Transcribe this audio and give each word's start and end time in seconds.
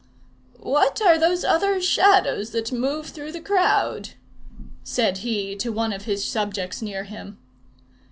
"What 0.63 0.99
are 1.03 1.19
those 1.19 1.43
other 1.45 1.79
Shadows 1.79 2.49
that 2.53 2.71
move 2.71 3.09
through 3.11 3.31
the 3.33 3.39
crowd?" 3.39 4.13
said 4.83 5.19
he 5.19 5.55
to 5.57 5.71
one 5.71 5.93
of 5.93 6.05
his 6.05 6.25
subjects 6.25 6.81
near 6.81 7.03
him. 7.03 7.37